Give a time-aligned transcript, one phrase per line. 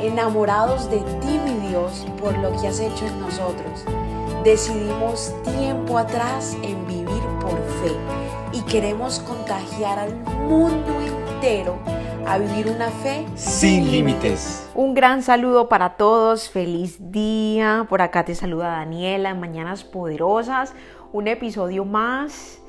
[0.00, 3.84] enamorados de ti, mi Dios, por lo que has hecho en nosotros.
[4.44, 7.96] Decidimos tiempo atrás en vivir por fe
[8.52, 10.14] y queremos contagiar al
[10.48, 11.78] mundo entero
[12.26, 14.68] a vivir una fe sin límites.
[14.74, 17.86] Un gran saludo para todos, feliz día.
[17.88, 20.74] Por acá te saluda Daniela en Mañanas Poderosas,
[21.12, 22.60] un episodio más,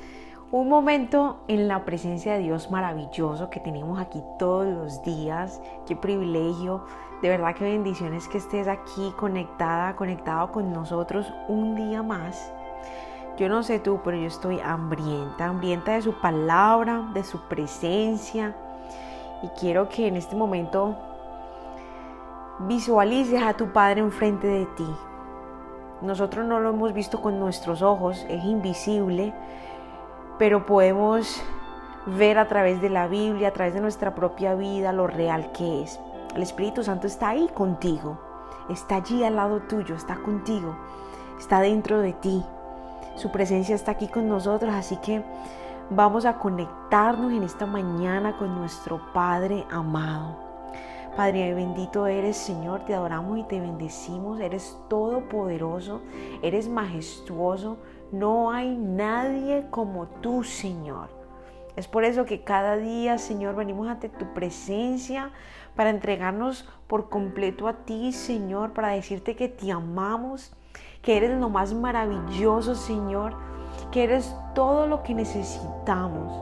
[0.51, 5.61] un momento en la presencia de Dios maravilloso que tenemos aquí todos los días.
[5.85, 6.85] Qué privilegio,
[7.21, 12.51] de verdad qué bendiciones que estés aquí conectada, conectado con nosotros un día más.
[13.37, 18.55] Yo no sé tú, pero yo estoy hambrienta, hambrienta de su palabra, de su presencia
[19.43, 20.95] y quiero que en este momento
[22.59, 24.87] visualices a tu Padre enfrente de ti.
[26.01, 29.33] Nosotros no lo hemos visto con nuestros ojos, es invisible,
[30.37, 31.41] pero podemos
[32.05, 35.83] ver a través de la Biblia, a través de nuestra propia vida, lo real que
[35.83, 35.99] es.
[36.35, 38.17] El Espíritu Santo está ahí contigo,
[38.69, 40.75] está allí al lado tuyo, está contigo,
[41.39, 42.43] está dentro de ti.
[43.15, 45.23] Su presencia está aquí con nosotros, así que
[45.89, 50.47] vamos a conectarnos en esta mañana con nuestro Padre amado.
[51.15, 56.01] Padre bendito eres, Señor, te adoramos y te bendecimos, eres todopoderoso,
[56.43, 57.77] eres majestuoso,
[58.11, 61.09] no hay nadie como tú, Señor.
[61.75, 65.31] Es por eso que cada día, Señor, venimos ante tu presencia
[65.75, 70.53] para entregarnos por completo a ti, Señor, para decirte que te amamos,
[71.01, 73.35] que eres lo más maravilloso, Señor
[73.91, 76.33] que eres todo lo que necesitamos.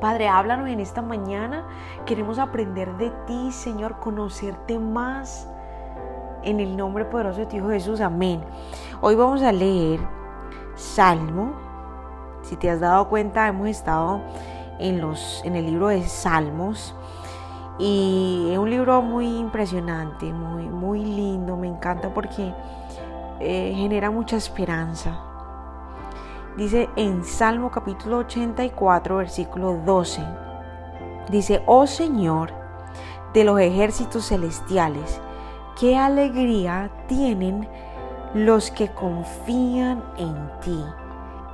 [0.00, 1.66] Padre, háblanos en esta mañana.
[2.06, 5.48] Queremos aprender de ti, Señor, conocerte más.
[6.42, 8.42] En el nombre poderoso de tu Hijo Jesús, amén.
[9.00, 10.00] Hoy vamos a leer
[10.82, 11.52] Salmo.
[12.42, 14.20] Si te has dado cuenta, hemos estado
[14.78, 16.94] en, los, en el libro de Salmos.
[17.78, 21.56] Y es un libro muy impresionante, muy, muy lindo.
[21.56, 22.52] Me encanta porque
[23.40, 25.32] eh, genera mucha esperanza
[26.56, 30.22] dice en Salmo capítulo 84, versículo 12.
[31.30, 32.52] Dice, oh Señor
[33.32, 35.20] de los ejércitos celestiales,
[35.78, 37.68] qué alegría tienen
[38.34, 40.82] los que confían en ti.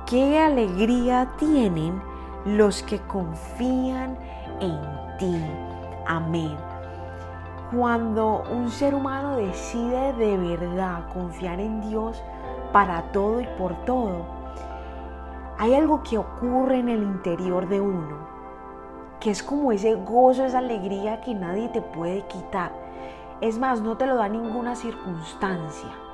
[0.07, 2.01] Qué alegría tienen
[2.45, 4.17] los que confían
[4.61, 4.79] en
[5.17, 5.43] ti.
[6.07, 6.55] Amén.
[7.75, 12.23] Cuando un ser humano decide de verdad confiar en Dios
[12.71, 14.25] para todo y por todo,
[15.57, 18.19] hay algo que ocurre en el interior de uno,
[19.19, 22.71] que es como ese gozo, esa alegría que nadie te puede quitar.
[23.41, 26.08] Es más, no te lo da ninguna circunstancia.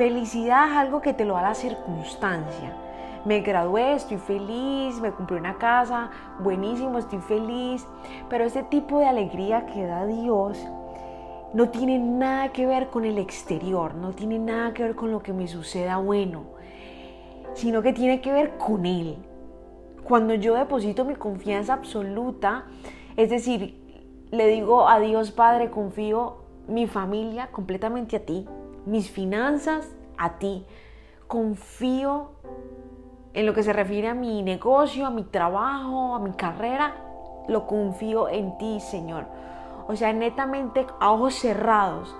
[0.00, 2.72] Felicidad es algo que te lo da la circunstancia.
[3.26, 7.86] Me gradué, estoy feliz, me compré una casa, buenísimo, estoy feliz.
[8.30, 10.58] Pero ese tipo de alegría que da Dios
[11.52, 15.22] no tiene nada que ver con el exterior, no tiene nada que ver con lo
[15.22, 16.44] que me suceda bueno
[17.52, 19.16] sino que tiene que ver con Él.
[20.02, 22.64] Cuando yo deposito mi confianza absoluta,
[23.18, 23.76] es decir,
[24.30, 26.38] le digo a Dios Padre, confío
[26.68, 28.46] mi familia completamente a ti,
[28.90, 30.66] mis finanzas a ti,
[31.26, 32.32] confío
[33.32, 36.94] en lo que se refiere a mi negocio, a mi trabajo, a mi carrera,
[37.48, 39.26] lo confío en ti, Señor.
[39.88, 42.14] O sea, netamente a ojos cerrados,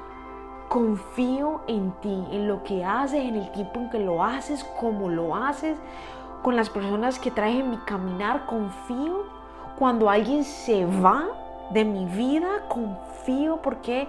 [0.69, 5.09] confío en ti, en lo que haces, en el tiempo en que lo haces, cómo
[5.09, 5.77] lo haces,
[6.43, 9.25] con las personas que traes en mi caminar, confío.
[9.79, 11.27] Cuando alguien se va
[11.71, 14.09] de mi vida, confío porque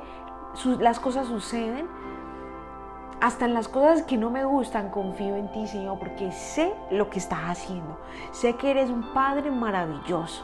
[0.80, 1.88] las cosas suceden.
[3.22, 7.12] Hasta en las cosas que no me gustan, confío en ti, Señor, porque sé lo
[7.12, 8.00] que estás haciendo.
[8.32, 10.44] Sé que eres un Padre maravilloso.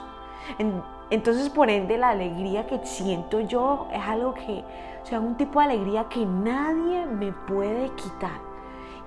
[1.10, 4.64] Entonces, por ende, la alegría que siento yo es algo que,
[5.02, 8.40] o sea, un tipo de alegría que nadie me puede quitar.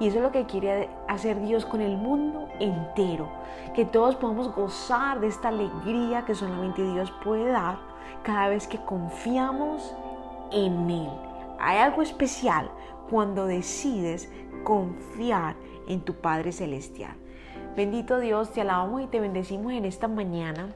[0.01, 3.29] Y eso es lo que quiere hacer Dios con el mundo entero.
[3.75, 7.79] Que todos podamos gozar de esta alegría que solamente Dios puede dar
[8.25, 9.95] cada vez que confiamos
[10.51, 11.11] en Él.
[11.61, 12.69] Hay algo especial
[13.11, 14.31] cuando decides
[14.65, 15.57] confiar
[15.89, 17.17] en tu Padre Celestial.
[17.77, 20.69] Bendito Dios, te alabamos y te bendecimos en esta mañana.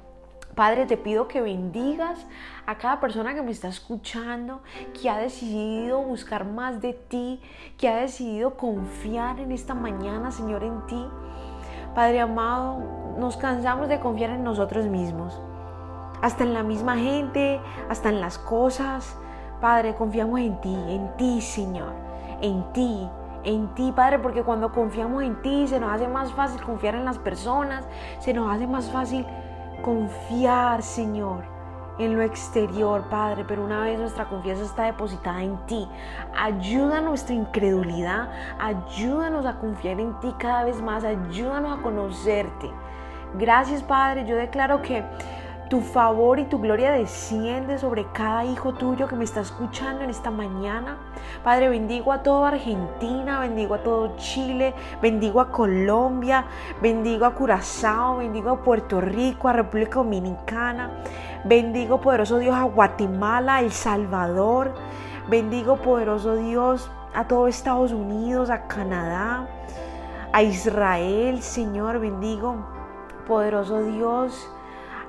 [0.54, 2.26] Padre, te pido que bendigas
[2.66, 4.60] a cada persona que me está escuchando,
[5.00, 7.40] que ha decidido buscar más de ti,
[7.76, 11.04] que ha decidido confiar en esta mañana, Señor, en ti.
[11.94, 15.40] Padre amado, nos cansamos de confiar en nosotros mismos,
[16.22, 19.16] hasta en la misma gente, hasta en las cosas.
[19.60, 21.92] Padre, confiamos en ti, en ti, Señor,
[22.44, 23.08] en ti,
[23.42, 27.06] en ti, Padre, porque cuando confiamos en ti se nos hace más fácil confiar en
[27.06, 27.86] las personas,
[28.18, 29.26] se nos hace más fácil
[29.82, 31.44] confiar, Señor,
[31.98, 35.88] en lo exterior, Padre, pero una vez nuestra confianza está depositada en ti,
[36.36, 42.70] ayuda nuestra incredulidad, ayúdanos a confiar en ti cada vez más, ayúdanos a conocerte.
[43.38, 45.02] Gracias, Padre, yo declaro que
[45.74, 50.10] tu favor y tu gloria desciende sobre cada hijo tuyo que me está escuchando en
[50.10, 50.98] esta mañana.
[51.42, 54.72] Padre, bendigo a toda Argentina, bendigo a todo Chile,
[55.02, 56.44] bendigo a Colombia,
[56.80, 60.92] bendigo a Curazao, bendigo a Puerto Rico, a República Dominicana.
[61.44, 64.74] Bendigo, poderoso Dios, a Guatemala, a El Salvador.
[65.28, 69.48] Bendigo, poderoso Dios, a todo Estados Unidos, a Canadá,
[70.32, 71.98] a Israel, Señor.
[71.98, 72.64] Bendigo,
[73.26, 74.48] poderoso Dios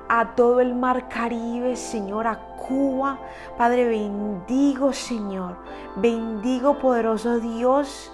[0.09, 3.19] a todo el mar Caribe, Señor, a Cuba.
[3.57, 5.57] Padre, bendigo, Señor.
[5.95, 8.11] Bendigo, poderoso Dios,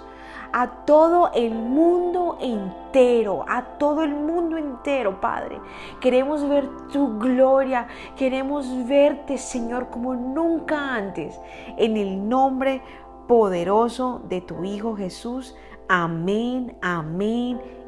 [0.53, 5.59] a todo el mundo entero, a todo el mundo entero, Padre.
[5.99, 11.39] Queremos ver tu gloria, queremos verte, Señor, como nunca antes,
[11.77, 12.81] en el nombre
[13.27, 15.55] poderoso de tu Hijo Jesús.
[15.88, 17.81] Amén, amén